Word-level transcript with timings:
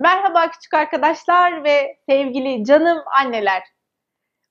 Merhaba 0.00 0.50
küçük 0.50 0.74
arkadaşlar 0.74 1.64
ve 1.64 1.96
sevgili 2.08 2.64
canım 2.64 2.98
anneler. 3.20 3.62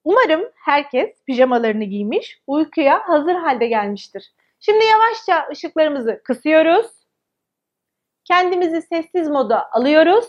Umarım 0.03 0.51
herkes 0.55 1.23
pijamalarını 1.23 1.83
giymiş, 1.83 2.41
uykuya 2.47 3.09
hazır 3.09 3.35
halde 3.35 3.67
gelmiştir. 3.67 4.33
Şimdi 4.59 4.85
yavaşça 4.85 5.47
ışıklarımızı 5.51 6.21
kısıyoruz. 6.23 6.91
Kendimizi 8.25 8.81
sessiz 8.81 9.29
moda 9.29 9.71
alıyoruz. 9.71 10.25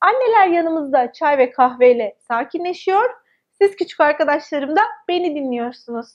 Anneler 0.00 0.46
yanımızda 0.46 1.12
çay 1.12 1.38
ve 1.38 1.50
kahveyle 1.50 2.16
sakinleşiyor. 2.28 3.10
Siz 3.52 3.76
küçük 3.76 4.00
arkadaşlarım 4.00 4.76
da 4.76 4.82
beni 5.08 5.34
dinliyorsunuz. 5.34 6.06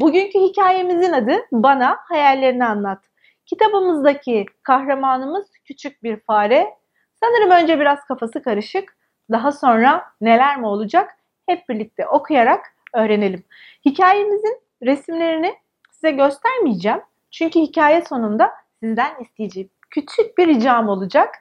Bugünkü 0.00 0.38
hikayemizin 0.38 1.12
adı 1.12 1.46
Bana 1.52 1.98
Hayallerini 2.08 2.64
Anlat. 2.64 3.04
Kitabımızdaki 3.46 4.46
kahramanımız 4.62 5.50
küçük 5.64 6.02
bir 6.02 6.20
fare. 6.20 6.83
Sanırım 7.24 7.50
önce 7.50 7.80
biraz 7.80 8.04
kafası 8.04 8.42
karışık. 8.42 8.96
Daha 9.30 9.52
sonra 9.52 10.04
neler 10.20 10.60
mi 10.60 10.66
olacak? 10.66 11.16
Hep 11.46 11.68
birlikte 11.68 12.06
okuyarak 12.06 12.74
öğrenelim. 12.94 13.44
Hikayemizin 13.84 14.60
resimlerini 14.82 15.54
size 15.90 16.10
göstermeyeceğim. 16.10 17.00
Çünkü 17.30 17.60
hikaye 17.60 18.02
sonunda 18.04 18.54
sizden 18.82 19.20
isteyeceğim 19.20 19.70
küçük 19.90 20.38
bir 20.38 20.48
ricam 20.48 20.88
olacak. 20.88 21.34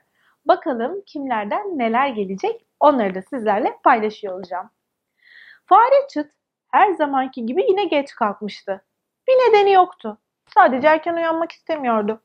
Bakalım 0.45 1.01
kimlerden 1.05 1.77
neler 1.77 2.07
gelecek 2.07 2.65
onları 2.79 3.15
da 3.15 3.21
sizlerle 3.21 3.77
paylaşıyor 3.83 4.33
olacağım. 4.33 4.69
Fare 5.65 6.07
çıt 6.09 6.31
her 6.71 6.91
zamanki 6.91 7.45
gibi 7.45 7.65
yine 7.69 7.85
geç 7.85 8.15
kalkmıştı. 8.15 8.81
Bir 9.27 9.33
nedeni 9.33 9.71
yoktu. 9.71 10.17
Sadece 10.53 10.87
erken 10.87 11.13
uyanmak 11.13 11.51
istemiyordu. 11.51 12.21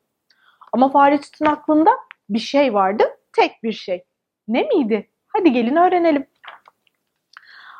Ama 0.72 0.88
fare 0.88 1.20
çıtın 1.20 1.46
aklında 1.46 1.90
bir 2.30 2.38
şey 2.38 2.74
vardı, 2.74 3.17
tek 3.32 3.62
bir 3.62 3.72
şey. 3.72 4.04
Ne 4.48 4.62
miydi? 4.62 5.10
Hadi 5.26 5.52
gelin 5.52 5.76
öğrenelim. 5.76 6.26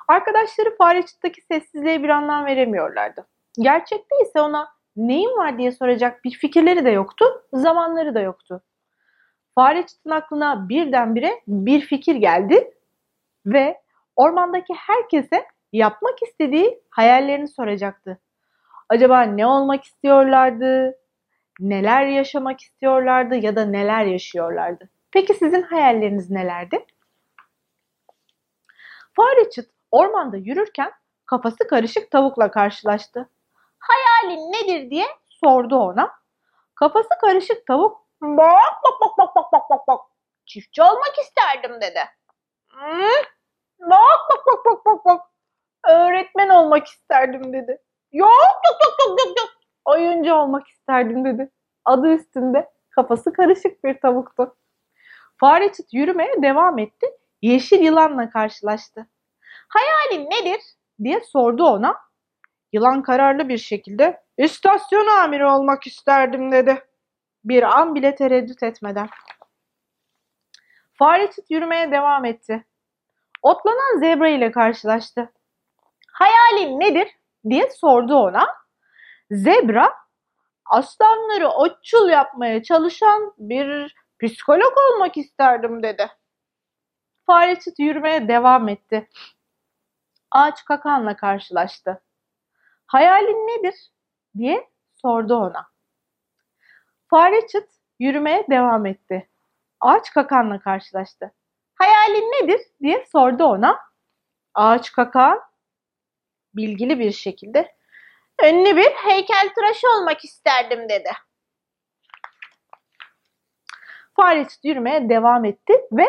Arkadaşları 0.09 0.77
fare 0.77 1.07
çıttaki 1.07 1.41
sessizliğe 1.41 2.03
bir 2.03 2.09
anlam 2.09 2.47
veremiyorlardı. 2.47 3.27
Gerçekte 3.61 4.17
ise 4.23 4.41
ona 4.41 4.69
neyin 4.97 5.37
var 5.37 5.59
diye 5.59 5.73
soracak 5.73 6.25
bir 6.25 6.31
fikirleri 6.31 6.85
de 6.85 6.91
yoktu, 6.91 7.25
zamanları 7.53 8.15
da 8.15 8.21
yoktu. 8.21 8.63
Fare 9.55 9.87
çıtın 9.87 10.11
aklına 10.11 10.69
birdenbire 10.69 11.43
bir 11.47 11.81
fikir 11.81 12.17
geldi 12.17 12.75
ve 13.47 13.81
ormandaki 14.17 14.75
herkese 14.75 15.47
yapmak 15.73 16.23
istediği 16.23 16.83
hayallerini 16.91 17.49
soracaktı. 17.49 18.19
Acaba 18.89 19.23
ne 19.23 19.47
olmak 19.47 19.85
istiyorlardı? 19.85 20.99
Neler 21.61 22.07
yaşamak 22.07 22.61
istiyorlardı 22.61 23.35
ya 23.35 23.57
da 23.57 23.65
neler 23.65 24.05
yaşıyorlardı? 24.05 24.89
Peki 25.13 25.35
sizin 25.35 25.63
hayalleriniz 25.63 26.31
nelerdi? 26.31 26.87
Fare 29.17 29.51
çıt 29.51 29.71
ormanda 29.91 30.37
yürürken 30.37 30.93
kafası 31.27 31.69
karışık 31.71 32.11
tavukla 32.11 32.51
karşılaştı. 32.51 33.29
Hayalin 33.79 34.53
nedir 34.53 34.91
diye 34.91 35.07
sordu 35.29 35.77
ona. 35.77 36.19
Kafası 36.75 37.09
karışık 37.21 37.67
tavuk 37.67 38.07
bak 38.21 38.73
bak 38.85 39.01
bak 39.01 39.19
bak 39.19 39.37
bak 39.37 39.53
bak 39.53 39.71
bak 39.71 39.89
bak 39.89 40.01
çiftçi 40.47 40.83
olmak 40.83 41.19
isterdim 41.23 41.81
dedi. 41.81 42.01
Hmm, 42.71 43.25
bak 43.81 44.21
bak 44.31 44.47
bak 44.47 44.65
bak 44.65 44.87
bak 44.87 45.05
bak 45.05 45.21
öğretmen 45.89 46.49
olmak 46.49 46.87
isterdim 46.87 47.53
dedi. 47.53 47.83
Yok 48.13 48.31
yok 48.67 48.81
yok 48.85 49.09
yok 49.09 49.19
yok 49.19 49.39
yok 49.39 49.49
oyuncu 49.85 50.35
olmak 50.35 50.69
isterdim 50.69 51.25
dedi. 51.25 51.51
Adı 51.85 52.09
üstünde 52.09 52.71
kafası 52.91 53.33
karışık 53.33 53.85
bir 53.85 54.01
tavuktu. 54.01 54.57
Fare 55.41 55.73
çıt 55.73 55.87
yürümeye 55.93 56.43
devam 56.43 56.79
etti. 56.79 57.07
Yeşil 57.43 57.81
yılanla 57.81 58.31
karşılaştı. 58.31 59.07
Hayalin 59.69 60.31
nedir 60.31 60.61
diye 61.05 61.21
sordu 61.21 61.65
ona. 61.65 61.97
Yılan 62.73 63.03
kararlı 63.03 63.49
bir 63.49 63.59
şekilde 63.59 64.23
istasyon 64.39 65.07
amiri 65.07 65.47
olmak 65.47 65.87
isterdim 65.87 66.53
dedi. 66.53 66.85
Bir 67.45 67.63
an 67.63 67.95
bile 67.95 68.15
tereddüt 68.15 68.63
etmeden. 68.63 69.09
Fare 70.95 71.31
çıt 71.31 71.51
yürümeye 71.51 71.93
devam 71.93 72.25
etti. 72.25 72.65
Otlanan 73.43 74.01
zebra 74.01 74.29
ile 74.29 74.53
karşılaştı. 74.53 75.33
Hayalin 76.13 76.81
nedir 76.81 77.09
diye 77.49 77.71
sordu 77.71 78.17
ona. 78.17 78.47
Zebra 79.31 79.95
aslanları 80.67 81.49
otçul 81.49 82.09
yapmaya 82.09 82.63
çalışan 82.63 83.35
bir 83.39 83.95
psikolog 84.23 84.73
olmak 84.79 85.17
isterdim 85.17 85.83
dedi. 85.83 86.11
Fare 87.27 87.61
çıt 87.61 87.79
yürümeye 87.79 88.29
devam 88.29 88.69
etti. 88.69 89.09
Ağaç 90.31 90.65
kakanla 90.65 91.17
karşılaştı. 91.17 92.03
Hayalin 92.87 93.47
nedir 93.47 93.75
diye 94.39 94.71
sordu 95.03 95.37
ona. 95.37 95.69
Fare 97.11 97.47
çıt 97.47 97.71
yürümeye 97.99 98.47
devam 98.51 98.87
etti. 98.87 99.29
Ağaç 99.81 100.11
kakanla 100.11 100.61
karşılaştı. 100.61 101.35
Hayalin 101.75 102.33
nedir 102.33 102.61
diye 102.83 103.07
sordu 103.13 103.45
ona. 103.45 103.79
Ağaç 104.55 104.93
kakan 104.93 105.41
bilgili 106.55 106.99
bir 106.99 107.13
şekilde 107.13 107.75
ünlü 108.45 108.77
bir 108.77 108.91
heykeltıraş 108.91 109.85
olmak 109.85 110.25
isterdim 110.25 110.89
dedi. 110.89 111.11
Çıt 114.19 114.65
yürümeye 114.65 115.09
devam 115.09 115.45
etti 115.45 115.73
ve 115.93 116.07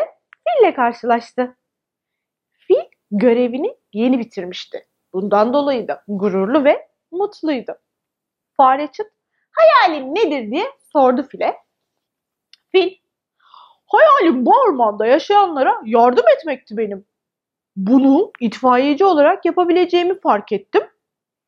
fille 0.48 0.74
karşılaştı. 0.74 1.56
Fil 2.52 2.84
görevini 3.10 3.76
yeni 3.92 4.18
bitirmişti. 4.18 4.86
Bundan 5.12 5.52
dolayı 5.52 5.88
da 5.88 6.04
gururlu 6.08 6.64
ve 6.64 6.88
mutluydu. 7.10 7.72
Fare 8.56 8.86
çıt 8.86 9.06
hayalin 9.52 10.14
nedir 10.14 10.50
diye 10.50 10.64
sordu 10.92 11.22
file. 11.22 11.56
Fil 12.72 12.94
hayalim 13.86 14.46
bu 14.46 14.52
ormanda 14.60 15.06
yaşayanlara 15.06 15.80
yardım 15.84 16.24
etmekti 16.38 16.76
benim. 16.76 17.06
Bunu 17.76 18.32
itfaiyeci 18.40 19.04
olarak 19.04 19.44
yapabileceğimi 19.44 20.20
fark 20.20 20.52
ettim. 20.52 20.82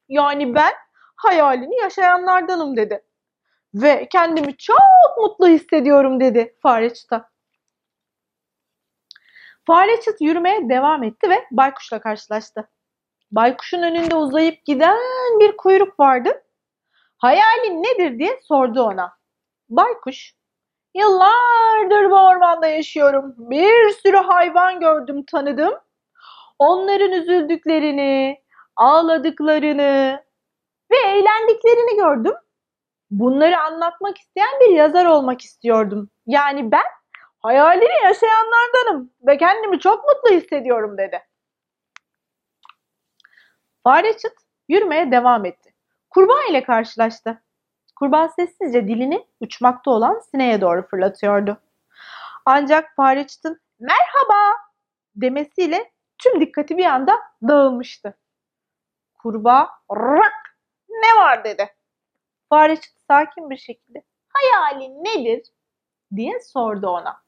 Yani 0.09 0.55
ben 0.55 0.73
hayalini 1.17 1.77
yaşayanlardanım 1.77 2.77
dedi. 2.77 3.05
Ve 3.75 4.09
kendimi 4.13 4.57
çok 4.57 5.19
mutlu 5.19 5.49
hissediyorum 5.49 6.21
dedi 6.21 6.57
fare 6.63 6.95
çıta. 6.95 7.31
Fare 9.67 10.01
çıt 10.01 10.21
yürümeye 10.21 10.69
devam 10.69 11.03
etti 11.03 11.31
ve 11.31 11.47
baykuşla 11.51 12.01
karşılaştı. 12.01 12.69
Baykuşun 13.31 13.83
önünde 13.83 14.15
uzayıp 14.15 14.65
giden 14.65 14.99
bir 15.41 15.57
kuyruk 15.57 16.01
vardı. 16.01 16.43
Hayalin 17.19 17.83
nedir 17.83 18.19
diye 18.19 18.41
sordu 18.43 18.83
ona. 18.83 19.13
Baykuş, 19.69 20.35
yıllardır 20.95 22.11
bu 22.11 22.15
ormanda 22.15 22.67
yaşıyorum. 22.67 23.35
Bir 23.39 23.91
sürü 23.91 24.17
hayvan 24.17 24.81
gördüm, 24.81 25.25
tanıdım. 25.31 25.75
Onların 26.59 27.13
üzüldüklerini, 27.13 28.43
ağladıklarını 28.77 30.23
ve 30.91 30.97
eğlendiklerini 30.97 31.97
gördüm. 31.97 32.35
Bunları 33.13 33.61
anlatmak 33.61 34.19
isteyen 34.19 34.61
bir 34.61 34.69
yazar 34.69 35.07
olmak 35.07 35.41
istiyordum. 35.41 36.11
Yani 36.27 36.73
ben 36.73 36.85
hayalini 37.41 38.05
yaşayanlardanım 38.05 39.11
ve 39.27 39.39
kendimi 39.39 39.81
çok 39.81 40.05
mutlu 40.05 40.37
hissediyorum 40.37 40.99
dedi. 40.99 41.23
Fare 43.85 44.17
çıt 44.19 44.33
yürümeye 44.69 45.11
devam 45.11 45.45
etti. 45.45 45.75
Kurbağa 46.11 46.45
ile 46.51 46.63
karşılaştı. 46.65 47.43
Kurbağa 47.97 48.29
sessizce 48.29 48.89
dilini 48.89 49.27
uçmakta 49.41 49.91
olan 49.91 50.21
sineğe 50.31 50.61
doğru 50.61 50.87
fırlatıyordu. 50.87 51.61
Ancak 52.47 52.97
fare 52.97 53.27
çıtın 53.27 53.61
merhaba 53.81 54.57
demesiyle 55.17 55.93
tüm 56.19 56.41
dikkati 56.41 56.77
bir 56.77 56.87
anda 56.87 57.21
dağılmıştı. 57.49 58.19
Kurbağa 59.15 59.71
rak 59.91 60.57
ne 60.89 61.21
var 61.21 61.45
dedi. 61.45 61.75
Fare 62.49 62.77
çıt 62.77 63.02
sakin 63.13 63.51
bir 63.51 63.57
şekilde 63.57 64.03
hayalin 64.29 65.05
nedir 65.05 65.43
diye 66.17 66.41
sordu 66.41 66.89
ona. 66.89 67.23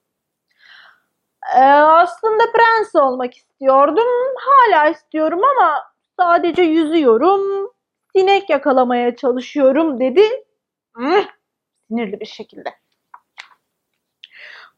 Ee, 1.56 1.60
aslında 1.60 2.52
prens 2.52 2.94
olmak 2.94 3.34
istiyordum. 3.36 4.34
Hala 4.36 4.88
istiyorum 4.88 5.40
ama 5.44 5.84
sadece 6.18 6.62
yüzüyorum. 6.62 7.70
Sinek 8.16 8.50
yakalamaya 8.50 9.16
çalışıyorum 9.16 10.00
dedi. 10.00 10.44
Hmm, 10.96 11.24
sinirli 11.88 12.20
bir 12.20 12.26
şekilde. 12.26 12.74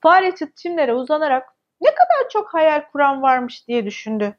Fare 0.02 0.34
çıt 0.34 0.56
çimlere 0.56 0.94
uzanarak 0.94 1.48
ne 1.80 1.90
kadar 1.90 2.28
çok 2.30 2.54
hayal 2.54 2.82
kuran 2.92 3.22
varmış 3.22 3.68
diye 3.68 3.86
düşündü. 3.86 4.38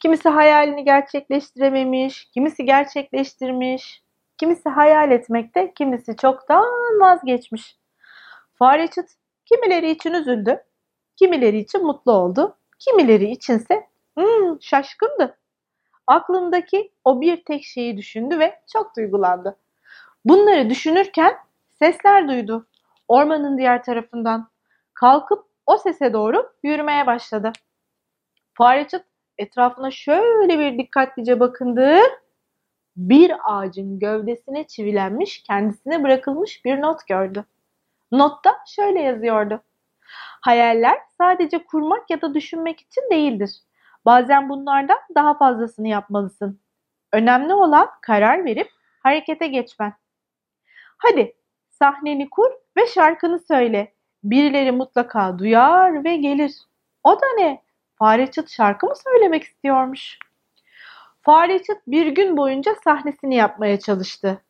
Kimisi 0.00 0.28
hayalini 0.28 0.84
gerçekleştirememiş, 0.84 2.30
kimisi 2.34 2.64
gerçekleştirmiş, 2.64 4.02
kimisi 4.38 4.68
hayal 4.68 5.10
etmekte, 5.10 5.74
kimisi 5.74 6.16
çoktan 6.16 6.64
vazgeçmiş. 7.00 7.76
Fare 8.54 8.86
çıt 8.88 9.10
kimileri 9.44 9.90
için 9.90 10.12
üzüldü, 10.14 10.64
kimileri 11.16 11.58
için 11.58 11.86
mutlu 11.86 12.12
oldu, 12.12 12.56
kimileri 12.78 13.30
içinse 13.30 13.86
hmm, 14.18 14.62
şaşkındı. 14.62 15.38
Aklındaki 16.06 16.92
o 17.04 17.20
bir 17.20 17.44
tek 17.44 17.64
şeyi 17.64 17.96
düşündü 17.96 18.38
ve 18.38 18.60
çok 18.72 18.96
duygulandı. 18.96 19.56
Bunları 20.24 20.70
düşünürken 20.70 21.36
sesler 21.78 22.28
duydu. 22.28 22.66
Ormanın 23.08 23.58
diğer 23.58 23.82
tarafından. 23.82 24.48
Kalkıp 24.94 25.44
o 25.66 25.78
sese 25.78 26.12
doğru 26.12 26.52
yürümeye 26.62 27.06
başladı. 27.06 27.52
Fareçit 28.54 29.02
etrafına 29.38 29.90
şöyle 29.90 30.58
bir 30.58 30.78
dikkatlice 30.78 31.40
bakındı. 31.40 31.98
Bir 32.98 33.32
ağacın 33.44 33.98
gövdesine 33.98 34.66
çivilenmiş, 34.66 35.42
kendisine 35.42 36.02
bırakılmış 36.02 36.64
bir 36.64 36.80
not 36.80 37.06
gördü. 37.06 37.44
Notta 38.12 38.56
şöyle 38.66 39.00
yazıyordu. 39.00 39.62
Hayaller 40.40 40.98
sadece 41.18 41.64
kurmak 41.64 42.10
ya 42.10 42.22
da 42.22 42.34
düşünmek 42.34 42.80
için 42.80 43.02
değildir. 43.10 43.50
Bazen 44.04 44.48
bunlardan 44.48 44.98
daha 45.14 45.38
fazlasını 45.38 45.88
yapmalısın. 45.88 46.60
Önemli 47.12 47.54
olan 47.54 47.88
karar 48.02 48.44
verip 48.44 48.70
harekete 49.02 49.46
geçmen. 49.46 49.92
Hadi 50.98 51.34
sahneni 51.70 52.30
kur 52.30 52.50
ve 52.76 52.86
şarkını 52.86 53.38
söyle. 53.38 53.92
Birileri 54.24 54.72
mutlaka 54.72 55.38
duyar 55.38 56.04
ve 56.04 56.16
gelir. 56.16 56.54
O 57.04 57.20
da 57.20 57.26
ne? 57.36 57.62
Fare 57.94 58.30
Çıt 58.30 58.50
şarkı 58.50 58.86
mı 58.86 58.94
söylemek 58.96 59.42
istiyormuş? 59.42 60.18
Fare 61.28 61.62
Çıt 61.62 61.78
bir 61.86 62.06
gün 62.06 62.36
boyunca 62.36 62.74
sahnesini 62.84 63.34
yapmaya 63.34 63.80
çalıştı. 63.80 64.42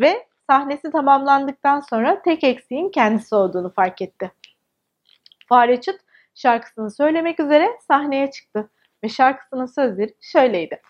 Ve 0.00 0.26
sahnesi 0.50 0.90
tamamlandıktan 0.90 1.80
sonra 1.80 2.22
tek 2.22 2.44
eksiğin 2.44 2.88
kendisi 2.90 3.34
olduğunu 3.34 3.72
fark 3.72 4.02
etti. 4.02 4.32
Fare 5.48 5.80
Çıt 5.80 6.00
şarkısını 6.34 6.90
söylemek 6.90 7.40
üzere 7.40 7.78
sahneye 7.88 8.30
çıktı 8.30 8.70
ve 9.04 9.08
şarkısının 9.08 9.66
sözleri 9.66 10.14
şöyleydi. 10.20 10.80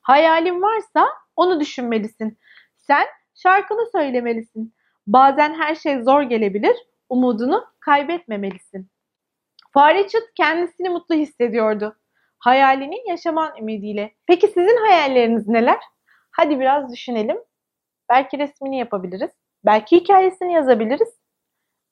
Hayalin 0.00 0.62
varsa 0.62 1.08
onu 1.36 1.60
düşünmelisin. 1.60 2.38
Sen 2.76 3.06
şarkını 3.34 3.90
söylemelisin. 3.92 4.74
Bazen 5.06 5.54
her 5.54 5.74
şey 5.74 6.02
zor 6.02 6.22
gelebilir, 6.22 6.76
umudunu 7.08 7.66
kaybetmemelisin. 7.80 8.88
Fare 9.70 10.08
Çıt 10.08 10.34
kendisini 10.34 10.88
mutlu 10.88 11.14
hissediyordu. 11.14 11.97
Hayalini 12.38 13.08
yaşaman 13.08 13.56
ümidiyle. 13.56 14.14
Peki 14.26 14.46
sizin 14.48 14.76
hayalleriniz 14.76 15.48
neler? 15.48 15.78
Hadi 16.30 16.60
biraz 16.60 16.92
düşünelim. 16.92 17.38
Belki 18.10 18.38
resmini 18.38 18.78
yapabiliriz. 18.78 19.30
Belki 19.66 19.96
hikayesini 19.96 20.52
yazabiliriz. 20.52 21.18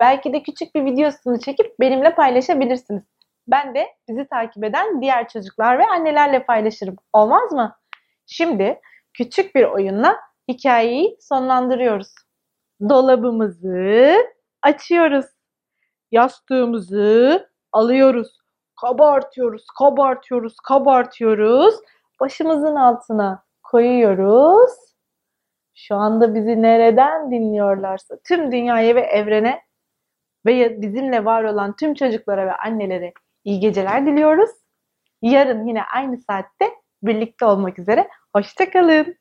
Belki 0.01 0.33
de 0.33 0.43
küçük 0.43 0.75
bir 0.75 0.85
videosunu 0.85 1.41
çekip 1.41 1.81
benimle 1.81 2.15
paylaşabilirsiniz. 2.15 3.03
Ben 3.49 3.75
de 3.75 3.87
bizi 4.09 4.27
takip 4.29 4.65
eden 4.65 5.03
diğer 5.03 5.29
çocuklar 5.29 5.79
ve 5.79 5.87
annelerle 5.87 6.45
paylaşırım. 6.45 6.97
Olmaz 7.13 7.53
mı? 7.53 7.77
Şimdi 8.27 8.81
küçük 9.15 9.55
bir 9.55 9.65
oyunla 9.65 10.21
hikayeyi 10.49 11.17
sonlandırıyoruz. 11.21 12.15
Dolabımızı 12.89 14.17
açıyoruz. 14.63 15.27
Yastığımızı 16.13 17.49
alıyoruz. 17.73 18.39
Kabartıyoruz, 18.81 19.67
kabartıyoruz, 19.79 20.57
kabartıyoruz. 20.57 21.75
Başımızın 22.21 22.77
altına 22.77 23.45
koyuyoruz. 23.63 24.73
Şu 25.75 25.95
anda 25.95 26.35
bizi 26.35 26.63
nereden 26.63 27.31
dinliyorlarsa 27.31 28.19
tüm 28.25 28.53
dünyaya 28.53 28.95
ve 28.95 29.01
evrene 29.01 29.63
ve 30.47 30.83
bizimle 30.83 31.25
var 31.25 31.45
olan 31.45 31.77
tüm 31.77 31.95
çocuklara 31.95 32.47
ve 32.47 32.53
annelere 32.53 33.13
iyi 33.45 33.61
geceler 33.61 34.07
diliyoruz. 34.07 34.51
Yarın 35.23 35.67
yine 35.67 35.83
aynı 35.83 36.19
saatte 36.19 36.71
birlikte 37.03 37.45
olmak 37.45 37.79
üzere. 37.79 38.09
Hoşçakalın. 38.35 39.17